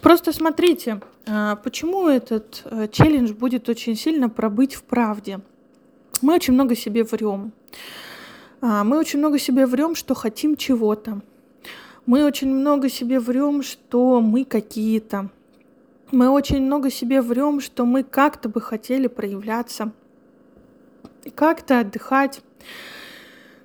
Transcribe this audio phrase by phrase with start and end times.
[0.00, 5.40] Просто смотрите, а, почему этот э, челлендж будет очень сильно пробыть в правде.
[6.22, 7.52] Мы очень много себе врем.
[8.62, 11.20] А, мы очень много себе врем, что хотим чего-то.
[12.06, 15.28] Мы очень много себе врем, что мы какие-то.
[16.12, 19.92] Мы очень много себе врем, что мы как-то бы хотели проявляться,
[21.34, 22.40] как-то отдыхать,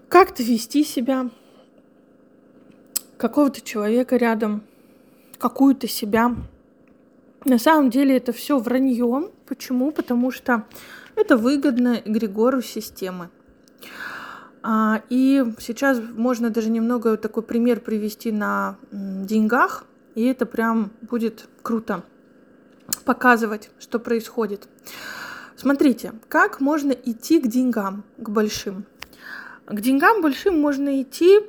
[0.09, 1.29] как-то вести себя,
[3.17, 4.63] какого-то человека рядом,
[5.37, 6.35] какую-то себя.
[7.45, 9.31] На самом деле это все вранье.
[9.45, 9.91] Почему?
[9.91, 10.65] Потому что
[11.15, 13.29] это выгодно Григору системы.
[14.63, 21.47] А, и сейчас можно даже немного такой пример привести на деньгах, и это прям будет
[21.61, 22.03] круто
[23.05, 24.67] показывать, что происходит.
[25.55, 28.85] Смотрите, как можно идти к деньгам, к большим.
[29.67, 31.41] К деньгам большим можно идти,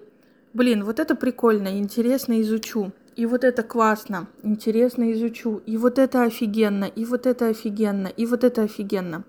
[0.52, 2.92] блин, вот это прикольно, интересно изучу.
[3.16, 5.62] И вот это классно, интересно изучу.
[5.64, 9.24] И вот это офигенно, и вот это офигенно, и вот это офигенно.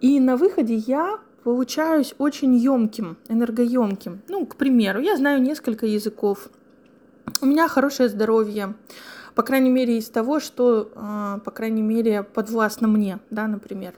[0.00, 4.22] И на выходе я получаюсь очень емким, энергоемким.
[4.28, 6.48] Ну, к примеру, я знаю несколько языков,
[7.42, 8.74] у меня хорошее здоровье,
[9.34, 13.92] по крайней мере, из того, что, а, по крайней мере, подвластно мне, да, например.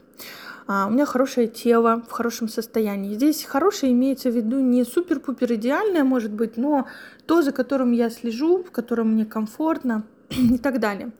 [0.66, 3.14] А, у меня хорошее тело в хорошем состоянии.
[3.14, 6.86] Здесь хорошее имеется в виду не супер-пупер идеальное, может быть, но
[7.26, 11.12] то, за которым я слежу, в котором мне комфортно и так далее.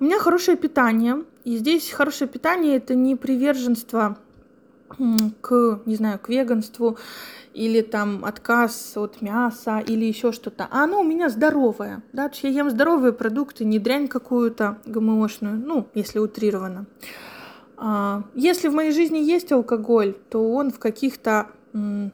[0.00, 4.16] У меня хорошее питание, и здесь хорошее питание это не приверженство
[5.42, 6.96] к, не знаю, к веганству
[7.52, 12.34] или там отказ от мяса или еще что-то, а оно у меня здоровое, да, то
[12.34, 16.86] есть я ем здоровые продукты, не дрянь какую-то ГМОшную, ну, если утрированно.
[17.78, 21.46] А, если в моей жизни есть алкоголь, то он в каких-то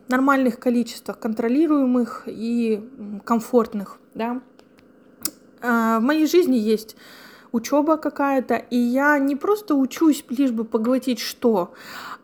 [0.08, 2.86] нормальных количествах, контролируемых и
[3.24, 4.42] комфортных, да.
[5.62, 6.96] А, в моей жизни есть
[7.50, 11.72] учеба какая-то, и я не просто учусь лишь бы поглотить что,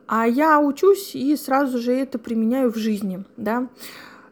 [0.07, 3.69] а я учусь и сразу же это применяю в жизни, да.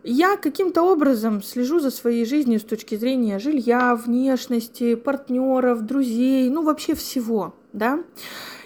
[0.02, 6.62] Я каким-то образом слежу за своей жизнью с точки зрения жилья, внешности, партнеров, друзей, ну
[6.62, 8.00] вообще всего, да.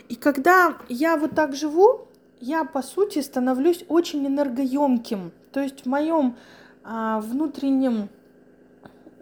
[0.08, 2.08] И когда я вот так живу,
[2.40, 5.32] я по сути становлюсь очень энергоемким.
[5.52, 6.36] То есть в моем
[6.84, 8.08] а, внутреннем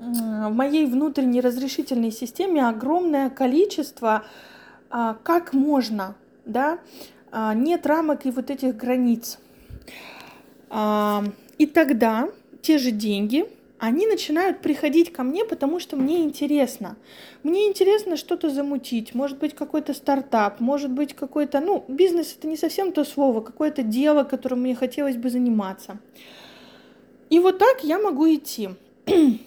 [0.00, 4.24] в моей внутренней разрешительной системе огромное количество,
[4.88, 6.14] а, как можно,
[6.46, 6.78] да,
[7.30, 9.38] а, нет рамок и вот этих границ.
[10.70, 11.22] А,
[11.58, 12.30] и тогда
[12.62, 13.46] те же деньги,
[13.80, 16.98] они начинают приходить ко мне, потому что мне интересно.
[17.42, 22.58] Мне интересно что-то замутить, может быть какой-то стартап, может быть какой-то, ну, бизнес это не
[22.58, 25.98] совсем то слово, какое-то дело, которым мне хотелось бы заниматься.
[27.30, 28.70] И вот так я могу идти.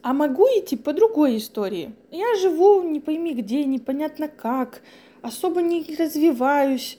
[0.00, 1.92] А могу идти по другой истории.
[2.12, 4.80] Я живу не пойми где, непонятно как,
[5.22, 6.98] особо не развиваюсь,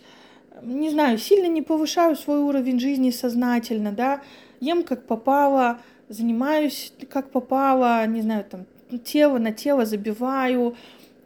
[0.61, 4.21] не знаю, сильно не повышаю свой уровень жизни сознательно, да,
[4.59, 5.79] ем как попало,
[6.09, 8.65] занимаюсь как попало, не знаю, там,
[9.03, 10.75] тело на тело забиваю,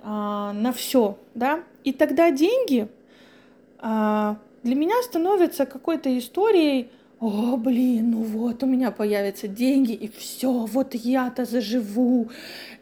[0.04, 2.88] а, на все, да, и тогда деньги
[3.80, 6.90] а, для меня становятся какой-то историей,
[7.20, 12.30] о, блин, ну вот у меня появятся деньги, и все, вот я-то заживу.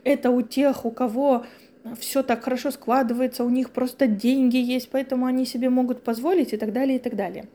[0.03, 1.45] Это у тех, у кого
[1.99, 6.57] все так хорошо складывается, у них просто деньги есть, поэтому они себе могут позволить и
[6.57, 7.45] так далее, и так далее.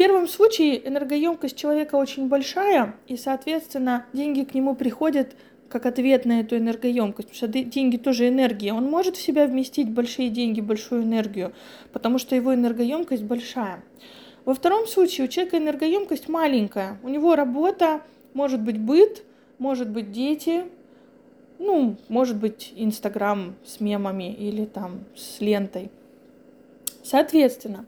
[0.00, 5.36] Первом случае энергоемкость человека очень большая, и, соответственно, деньги к нему приходят
[5.68, 8.72] как ответ на эту энергоемкость, потому что деньги тоже энергия.
[8.72, 11.52] Он может в себя вместить большие деньги, большую энергию,
[11.92, 13.84] потому что его энергоемкость большая.
[14.46, 16.98] Во втором случае у человека энергоемкость маленькая.
[17.02, 18.00] У него работа,
[18.32, 19.22] может быть быт,
[19.58, 20.64] может быть дети,
[21.58, 25.90] ну, может быть, Инстаграм с мемами или там с лентой.
[27.02, 27.84] Соответственно,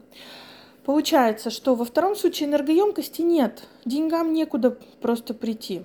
[0.85, 5.83] получается, что во втором случае энергоемкости нет, деньгам некуда просто прийти.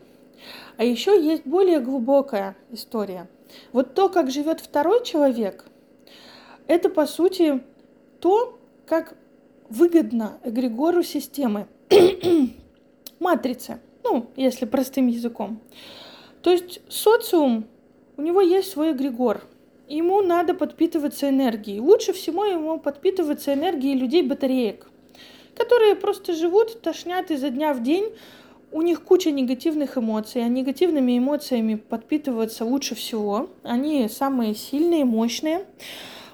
[0.77, 3.29] А еще есть более глубокая история.
[3.73, 5.65] Вот то, как живет второй человек,
[6.67, 7.63] это по сути
[8.21, 9.17] то, как
[9.69, 11.67] выгодно эгрегору системы,
[13.21, 15.61] матрицы, ну, если простым языком.
[16.43, 17.67] То есть социум
[18.17, 19.43] у него есть свой эгрегор.
[19.89, 21.81] Ему надо подпитываться энергией.
[21.81, 24.88] Лучше всего ему подпитываться энергией людей-батареек,
[25.59, 28.13] которые просто живут, тошнят изо дня в день,
[28.71, 33.49] у них куча негативных эмоций, а негативными эмоциями подпитываться лучше всего.
[33.63, 35.67] Они самые сильные, мощные.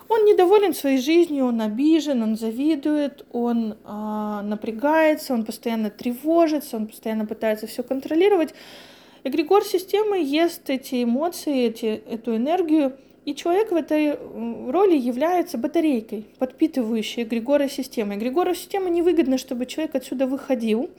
[0.08, 6.88] Он недоволен своей жизнью, он обижен, он завидует, он э, напрягается, он постоянно тревожится, он
[6.88, 8.54] постоянно пытается все контролировать.
[9.22, 14.18] эгрегор системы ест эти эмоции, эти, эту энергию, и человек в этой
[14.70, 18.14] роли является батарейкой, подпитывающей эгрегора системы.
[18.14, 20.90] Эгрегора системы невыгодно, чтобы человек отсюда выходил,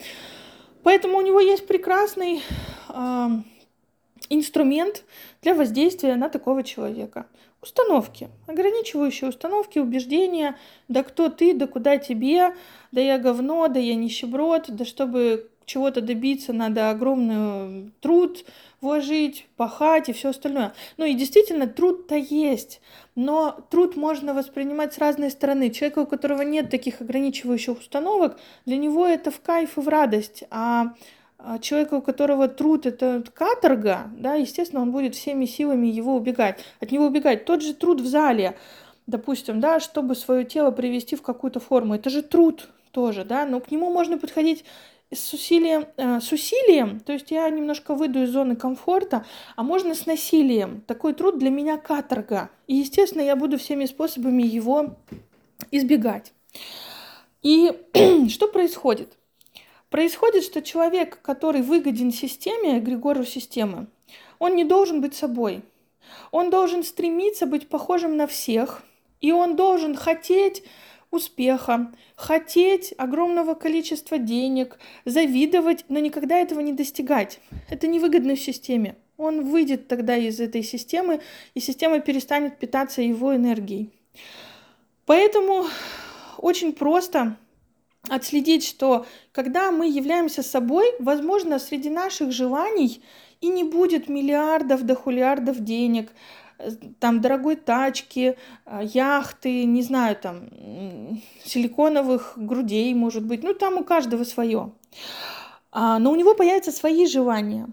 [0.84, 2.42] поэтому у него есть прекрасный
[2.90, 3.28] э,
[4.30, 5.04] инструмент
[5.42, 7.28] для воздействия на такого человека.
[7.62, 10.56] Установки, ограничивающие установки, убеждения,
[10.88, 12.54] да кто ты, да куда тебе,
[12.92, 18.46] да я говно, да я нищеброд, да чтобы чего-то добиться, надо огромный труд
[18.82, 20.74] вложить, пахать и все остальное.
[20.98, 22.82] Ну и действительно, труд-то есть,
[23.16, 25.72] но труд можно воспринимать с разной стороны.
[25.72, 30.44] Человек, у которого нет таких ограничивающих установок, для него это в кайф и в радость,
[30.52, 30.94] а
[31.38, 36.64] а человека, у которого труд это каторга, да, естественно, он будет всеми силами его убегать,
[36.80, 37.46] от него убегать.
[37.46, 38.58] Тот же труд в зале,
[39.06, 43.60] допустим, да, чтобы свое тело привести в какую-то форму, это же труд тоже, да, но
[43.60, 44.64] к нему можно подходить
[45.14, 49.26] с усилием, э, с усилием, то есть я немножко выйду из зоны комфорта,
[49.56, 50.82] а можно с насилием.
[50.82, 52.50] Такой труд для меня каторга.
[52.68, 54.96] И, естественно, я буду всеми способами его
[55.72, 56.34] избегать.
[57.42, 57.72] И
[58.30, 59.18] что происходит?
[59.90, 63.88] Происходит, что человек, который выгоден системе, эгрегору системы,
[64.40, 65.62] он не должен быть собой.
[66.32, 68.84] Он должен стремиться быть похожим на всех,
[69.22, 70.64] и он должен хотеть
[71.16, 77.40] успеха, хотеть огромного количества денег, завидовать, но никогда этого не достигать.
[77.70, 78.96] Это невыгодно в системе.
[79.18, 81.22] Он выйдет тогда из этой системы,
[81.54, 83.90] и система перестанет питаться его энергией.
[85.06, 85.66] Поэтому
[86.38, 87.38] очень просто
[88.10, 93.02] отследить, что когда мы являемся собой, возможно, среди наших желаний
[93.42, 96.14] и не будет миллиардов, дохулиардов денег, э,
[97.00, 100.50] там дорогой тачки, э, яхты, не знаю, там
[101.44, 104.72] силиконовых грудей, может быть, ну там у каждого свое.
[105.72, 107.68] А, но у него появятся свои желания.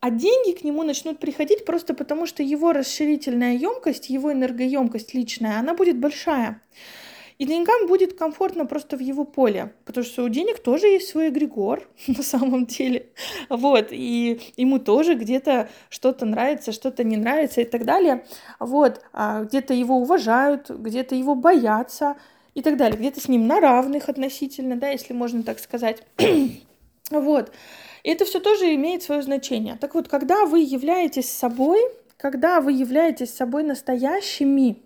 [0.00, 5.58] А деньги к нему начнут приходить просто потому, что его расширительная емкость, его энергоемкость личная,
[5.58, 6.60] она будет большая.
[7.38, 11.28] И деньгам будет комфортно просто в его поле, потому что у денег тоже есть свой
[11.28, 13.06] эгрегор на самом деле.
[13.48, 18.24] Вот, и ему тоже где-то что-то нравится, что-то не нравится и так далее.
[18.58, 22.16] Вот, а где-то его уважают, где-то его боятся
[22.54, 22.98] и так далее.
[22.98, 26.02] Где-то с ним на равных относительно, да, если можно так сказать.
[27.10, 27.52] вот.
[28.02, 29.76] И это все тоже имеет свое значение.
[29.80, 31.80] Так вот, когда вы являетесь собой,
[32.16, 34.76] когда вы являетесь собой настоящими,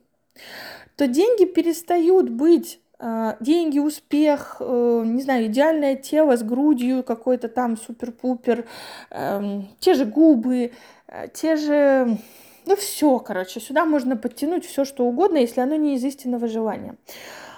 [0.97, 7.49] то деньги перестают быть а, деньги, успех, э, не знаю, идеальное тело с грудью какой-то
[7.49, 8.67] там супер-пупер,
[9.11, 10.73] эм, те же губы,
[11.07, 12.17] э, те же...
[12.65, 16.97] Ну все, короче, сюда можно подтянуть все, что угодно, если оно не из истинного желания.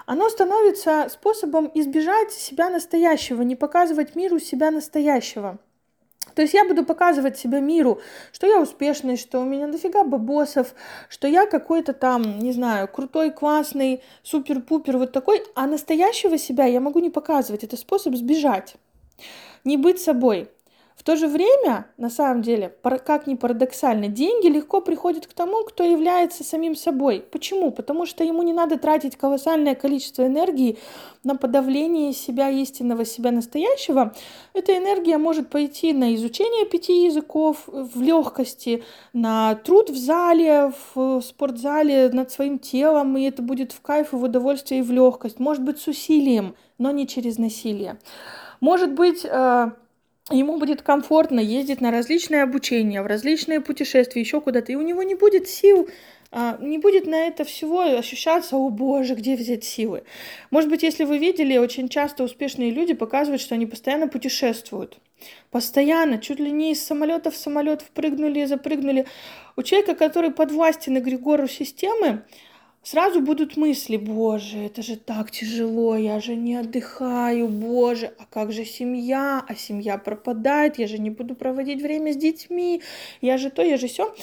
[0.07, 5.59] Оно становится способом избежать себя настоящего, не показывать миру себя настоящего.
[6.39, 8.01] То есть я буду показывать себя миру,
[8.31, 10.73] что я успешный, что у меня дофига бабосов,
[11.09, 16.79] что я какой-то там, не знаю, крутой, классный, супер-пупер, вот такой, а настоящего себя я
[16.79, 17.65] могу не показывать.
[17.65, 18.77] Это способ сбежать,
[19.65, 20.49] не быть собой.
[21.09, 25.83] То же время, на самом деле, как ни парадоксально, деньги легко приходят к тому, кто
[25.83, 27.25] является самим собой.
[27.33, 27.71] Почему?
[27.71, 30.77] Потому что ему не надо тратить колоссальное количество энергии
[31.25, 34.15] на подавление себя истинного, себя настоящего.
[34.53, 38.85] Эта энергия может пойти на изучение пяти языков в легкости,
[39.15, 44.17] на труд в зале, в спортзале над своим телом, и это будет в кайф и
[44.17, 45.41] в удовольствие и в легкость.
[45.41, 47.99] Может быть, с усилием, но не через насилие.
[48.61, 49.71] Может быть, э,
[50.31, 55.03] ему будет комфортно ездить на различные обучения, в различные путешествия, еще куда-то, и у него
[55.03, 55.89] не будет сил
[56.31, 60.05] а, не будет на это всего ощущаться, о боже, где взять силы.
[60.51, 64.99] Может быть, если вы видели, очень часто успешные люди показывают, что они постоянно путешествуют.
[65.51, 69.07] Постоянно, чуть ли не из самолета в самолет впрыгнули запрыгнули.
[69.57, 72.25] У человека, который подвластен эгрегору системы,
[72.83, 78.53] сразу будут мысли, боже, это же так тяжело, я же не отдыхаю, боже, а как
[78.53, 82.83] же семья, а семья пропадает, я же не буду проводить время с детьми,
[83.21, 84.15] я же то, я же все.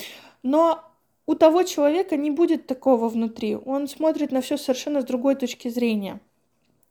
[0.42, 0.82] Но
[1.26, 5.68] у того человека не будет такого внутри, он смотрит на все совершенно с другой точки
[5.68, 6.20] зрения.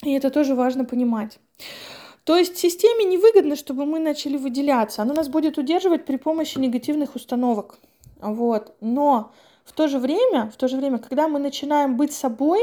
[0.03, 1.39] И это тоже важно понимать.
[2.25, 5.03] То есть системе невыгодно, чтобы мы начали выделяться.
[5.03, 7.77] Она нас будет удерживать при помощи негативных установок.
[8.19, 8.75] Вот.
[8.81, 9.31] Но
[9.65, 12.62] в то же время, в то же время, когда мы начинаем быть собой,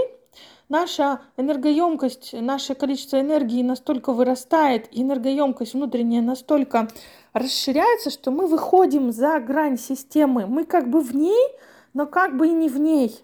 [0.69, 6.89] наша энергоемкость, наше количество энергии настолько вырастает, и энергоемкость внутренняя настолько
[7.35, 10.47] расширяется, что мы выходим за грань системы.
[10.47, 11.49] Мы как бы в ней,
[11.93, 13.21] но как бы и не в ней.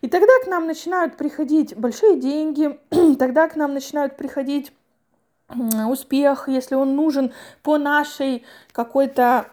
[0.00, 2.78] И тогда к нам начинают приходить большие деньги,
[3.18, 4.72] тогда к нам начинают приходить
[5.88, 9.50] успех, если он нужен по нашей какой-то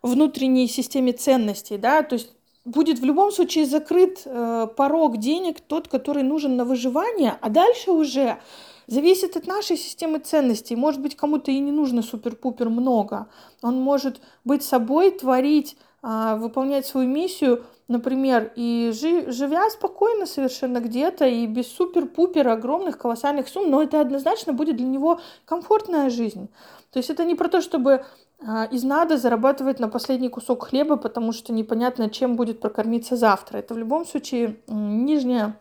[0.00, 2.32] внутренней системе ценностей, да, то есть
[2.64, 7.90] будет в любом случае закрыт э, порог денег, тот, который нужен на выживание, а дальше
[7.90, 8.38] уже
[8.86, 10.76] зависит от нашей системы ценностей.
[10.76, 13.28] Может быть, кому-то и не нужно супер-пупер много.
[13.62, 21.26] Он может быть собой, творить, выполнять свою миссию, например, и жи- живя спокойно совершенно где-то
[21.26, 26.48] и без супер-пупер огромных колоссальных сумм, но это однозначно будет для него комфортная жизнь.
[26.90, 28.04] То есть это не про то, чтобы
[28.44, 33.58] а, из надо зарабатывать на последний кусок хлеба, потому что непонятно, чем будет прокормиться завтра.
[33.58, 35.56] Это в любом случае нижняя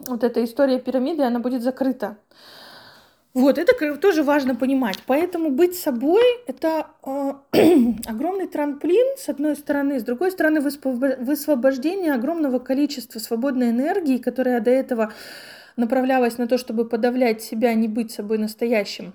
[0.00, 2.16] вот эта история пирамиды, она будет закрыта.
[3.34, 4.98] Вот, это тоже важно понимать.
[5.06, 7.32] Поэтому быть собой– это э,
[8.06, 10.00] огромный трамплин, с одной стороны.
[10.00, 15.12] С другой стороны, высвобождение огромного количества свободной энергии, которая до этого
[15.76, 19.12] направлялась на то, чтобы подавлять себя, не быть собой настоящим.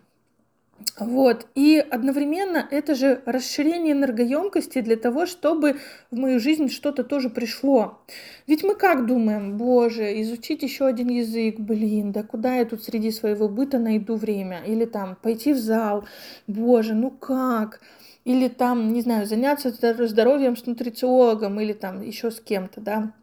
[1.00, 1.48] Вот.
[1.56, 5.78] И одновременно это же расширение энергоемкости для того, чтобы
[6.12, 8.00] в мою жизнь что-то тоже пришло.
[8.48, 13.12] Ведь мы как думаем, боже, изучить еще один язык, блин, да куда я тут среди
[13.12, 14.62] своего быта найду время?
[14.66, 16.06] Или там пойти в зал,
[16.48, 17.82] боже, ну как?
[18.25, 23.13] Или там, не знаю, заняться здоровьем с нутрициологом или там еще с кем-то, да.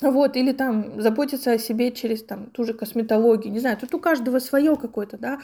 [0.00, 3.98] Вот, или там заботиться о себе через там ту же косметологию, не знаю, тут у
[3.98, 5.40] каждого свое какое-то, да.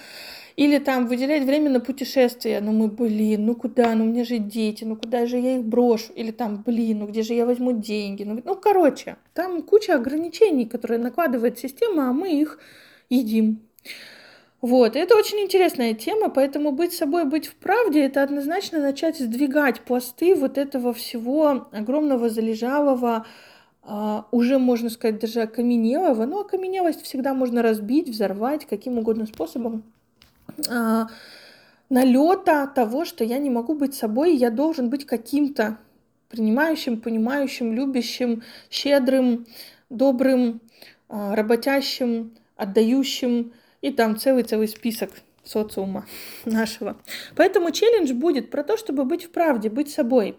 [0.56, 4.38] Или там выделять время на путешествия, ну мы, блин, ну куда, ну у меня же
[4.38, 6.12] дети, ну куда же я их брошу?
[6.12, 8.22] Или там, блин, ну где же я возьму деньги?
[8.22, 12.60] Ну, ну короче, там куча ограничений, которые накладывает система, а мы их
[13.10, 13.62] едим.
[14.60, 19.80] Вот, это очень интересная тема, поэтому быть собой, быть в правде, это однозначно начать сдвигать
[19.80, 23.26] пласты вот этого всего огромного залежалого,
[23.82, 29.82] а, уже, можно сказать, даже окаменелого, но окаменелость всегда можно разбить, взорвать каким угодно способом.
[30.68, 31.08] А,
[31.90, 35.78] налета того, что я не могу быть собой, я должен быть каким-то
[36.28, 39.46] принимающим, понимающим, любящим, щедрым,
[39.90, 40.60] добрым,
[41.08, 45.10] а, работящим, отдающим, и там целый-целый список
[45.44, 46.06] социума
[46.44, 46.96] нашего.
[47.36, 50.36] Поэтому челлендж будет про то, чтобы быть в правде, быть собой.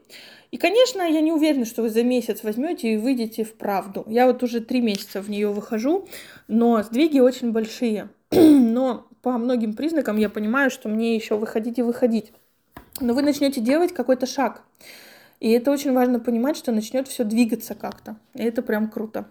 [0.52, 4.04] И, конечно, я не уверена, что вы за месяц возьмете и выйдете в правду.
[4.08, 6.08] Я вот уже три месяца в нее выхожу,
[6.48, 8.10] но сдвиги очень большие.
[8.40, 12.32] но по многим признакам я понимаю, что мне еще выходить и выходить.
[13.00, 14.62] Но вы начнете делать какой-то шаг.
[15.40, 18.16] И это очень важно понимать, что начнет все двигаться как-то.
[18.34, 19.26] И это прям круто.